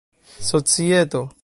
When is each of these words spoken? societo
societo 0.39 1.29